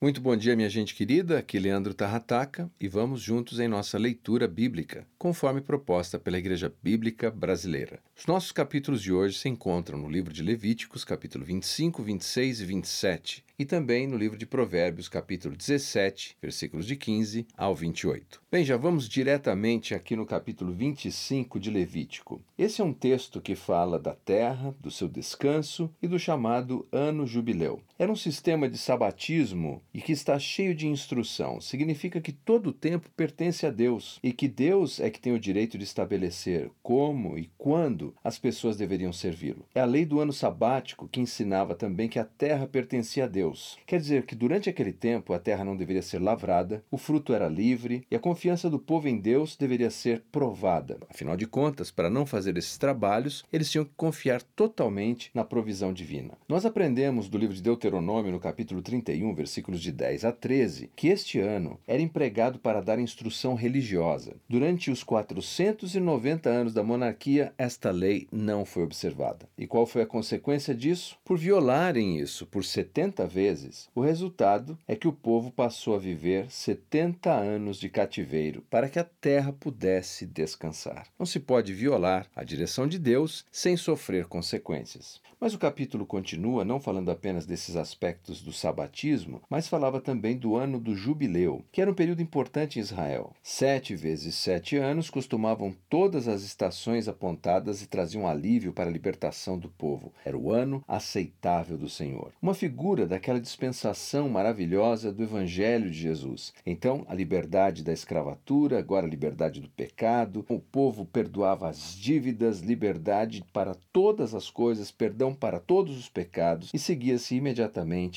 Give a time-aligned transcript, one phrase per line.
[0.00, 1.40] Muito bom dia, minha gente querida.
[1.40, 7.32] Aqui Leandro Tarrataca e vamos juntos em nossa leitura bíblica, conforme proposta pela Igreja Bíblica
[7.32, 7.98] Brasileira.
[8.16, 12.64] Os nossos capítulos de hoje se encontram no livro de Levíticos, capítulo 25, 26 e
[12.64, 18.40] 27, e também no livro de Provérbios, capítulo 17, versículos de 15 ao 28.
[18.52, 22.40] Bem, já vamos diretamente aqui no capítulo 25 de Levítico.
[22.56, 27.26] Esse é um texto que fala da terra, do seu descanso e do chamado Ano
[27.26, 27.82] Jubileu.
[28.00, 31.60] Era um sistema de sabatismo e que está cheio de instrução.
[31.60, 35.40] Significa que todo o tempo pertence a Deus e que Deus é que tem o
[35.40, 39.66] direito de estabelecer como e quando as pessoas deveriam servi-lo.
[39.74, 43.76] É a lei do ano sabático que ensinava também que a terra pertencia a Deus.
[43.84, 47.48] Quer dizer que durante aquele tempo a terra não deveria ser lavrada, o fruto era
[47.48, 51.00] livre e a confiança do povo em Deus deveria ser provada.
[51.10, 55.92] Afinal de contas, para não fazer esses trabalhos, eles tinham que confiar totalmente na provisão
[55.92, 56.38] divina.
[56.48, 60.90] Nós aprendemos do livro de Deuteronômio, no capítulo 31, versículos de de 10 a 13,
[60.94, 64.36] que este ano era empregado para dar instrução religiosa.
[64.46, 69.48] Durante os 490 anos da monarquia, esta lei não foi observada.
[69.56, 71.16] E qual foi a consequência disso?
[71.24, 76.50] Por violarem isso por 70 vezes, o resultado é que o povo passou a viver
[76.50, 81.06] 70 anos de cativeiro para que a terra pudesse descansar.
[81.18, 85.20] Não se pode violar a direção de Deus sem sofrer consequências.
[85.40, 90.56] Mas o capítulo continua não falando apenas desses aspectos do sabatismo, mas falava também do
[90.56, 93.32] ano do jubileu, que era um período importante em Israel.
[93.42, 99.58] Sete vezes sete anos costumavam todas as estações apontadas e traziam alívio para a libertação
[99.58, 100.12] do povo.
[100.24, 102.32] Era o ano aceitável do Senhor.
[102.42, 106.52] Uma figura daquela dispensação maravilhosa do Evangelho de Jesus.
[106.66, 112.60] Então, a liberdade da escravatura, agora a liberdade do pecado, o povo perdoava as dívidas,
[112.60, 117.67] liberdade para todas as coisas, perdão para todos os pecados, e seguia-se imediatamente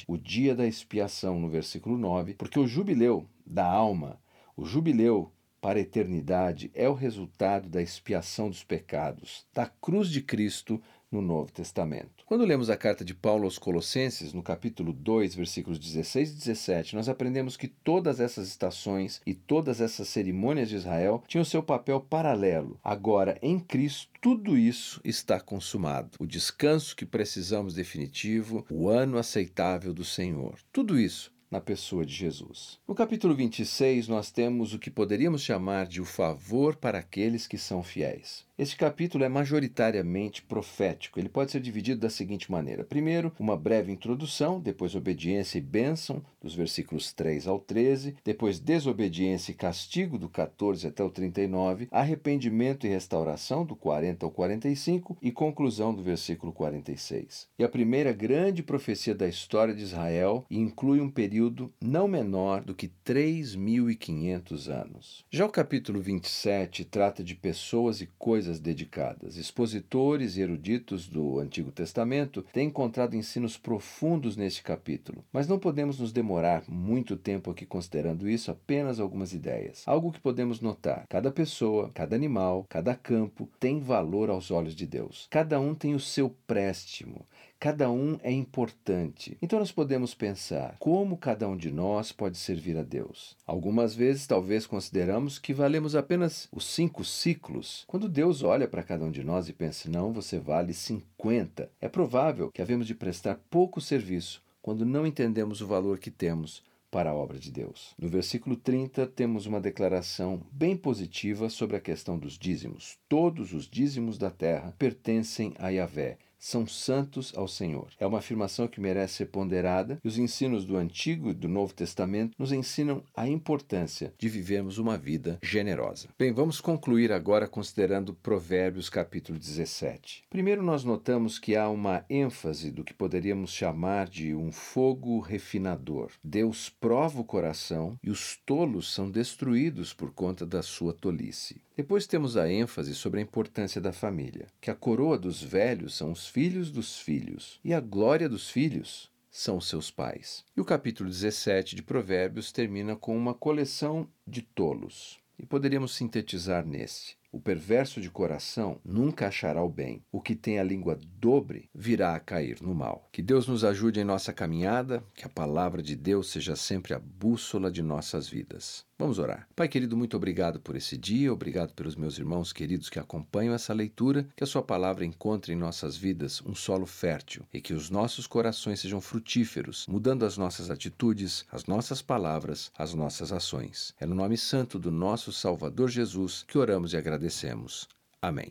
[0.08, 4.20] o dia da expiação no versículo 9, porque o jubileu da alma,
[4.56, 10.22] o jubileu para a eternidade é o resultado da expiação dos pecados, da cruz de
[10.22, 10.82] Cristo
[11.12, 12.24] no Novo Testamento.
[12.26, 16.96] Quando lemos a carta de Paulo aos Colossenses, no capítulo 2, versículos 16 e 17,
[16.96, 22.00] nós aprendemos que todas essas estações e todas essas cerimônias de Israel tinham seu papel
[22.00, 22.80] paralelo.
[22.84, 26.12] Agora, em Cristo, tudo isso está consumado.
[26.20, 30.60] O descanso que precisamos definitivo, o ano aceitável do Senhor.
[30.72, 32.80] Tudo isso na pessoa de Jesus.
[32.88, 37.58] No capítulo 26, nós temos o que poderíamos chamar de o favor para aqueles que
[37.58, 38.46] são fiéis.
[38.62, 41.20] Este capítulo é majoritariamente profético.
[41.20, 46.24] Ele pode ser dividido da seguinte maneira: primeiro, uma breve introdução, depois obediência e bênção,
[46.40, 52.86] dos versículos 3 ao 13, depois desobediência e castigo, do 14 até o 39, arrependimento
[52.86, 57.48] e restauração, do 40 ao 45, e conclusão do versículo 46.
[57.58, 62.76] E a primeira grande profecia da história de Israel inclui um período não menor do
[62.76, 65.26] que 3.500 anos.
[65.32, 69.38] Já o capítulo 27 trata de pessoas e coisas dedicadas.
[69.38, 76.00] Expositores e eruditos do Antigo Testamento têm encontrado ensinos profundos neste capítulo, mas não podemos
[76.00, 79.84] nos demorar muito tempo aqui considerando isso, apenas algumas ideias.
[79.86, 84.86] Algo que podemos notar: cada pessoa, cada animal, cada campo tem valor aos olhos de
[84.86, 85.28] Deus.
[85.30, 87.26] Cada um tem o seu préstimo.
[87.62, 89.38] Cada um é importante.
[89.40, 93.38] Então nós podemos pensar como cada um de nós pode servir a Deus.
[93.46, 97.84] Algumas vezes, talvez consideramos que valemos apenas os cinco ciclos.
[97.86, 101.88] Quando Deus olha para cada um de nós e pensa, não, você vale 50, é
[101.88, 107.12] provável que havemos de prestar pouco serviço quando não entendemos o valor que temos para
[107.12, 107.94] a obra de Deus.
[107.96, 112.98] No versículo 30, temos uma declaração bem positiva sobre a questão dos dízimos.
[113.08, 117.88] Todos os dízimos da terra pertencem a Yahvé são santos ao Senhor.
[118.00, 121.74] É uma afirmação que merece ser ponderada e os ensinos do Antigo e do Novo
[121.74, 126.10] Testamento nos ensinam a importância de vivermos uma vida generosa.
[126.18, 130.24] Bem, vamos concluir agora considerando Provérbios capítulo 17.
[130.30, 136.10] Primeiro nós notamos que há uma ênfase do que poderíamos chamar de um fogo refinador.
[136.24, 141.62] Deus prova o coração e os tolos são destruídos por conta da sua tolice.
[141.76, 146.12] Depois temos a ênfase sobre a importância da família, que a coroa dos velhos são
[146.12, 150.46] os filhos dos filhos e a glória dos filhos são seus pais.
[150.56, 155.20] E o capítulo 17 de Provérbios termina com uma coleção de tolos.
[155.38, 160.04] E poderíamos sintetizar nesse: O perverso de coração nunca achará o bem.
[160.12, 163.08] O que tem a língua dobre virá a cair no mal.
[163.10, 167.00] Que Deus nos ajude em nossa caminhada, que a palavra de Deus seja sempre a
[167.00, 168.86] bússola de nossas vidas.
[169.02, 169.48] Vamos orar.
[169.56, 173.74] Pai querido, muito obrigado por esse dia, obrigado pelos meus irmãos queridos que acompanham essa
[173.74, 177.90] leitura, que a Sua palavra encontre em nossas vidas um solo fértil e que os
[177.90, 183.96] nossos corações sejam frutíferos, mudando as nossas atitudes, as nossas palavras, as nossas ações.
[184.00, 187.88] É no nome santo do nosso Salvador Jesus que oramos e agradecemos.
[188.22, 188.50] Amém.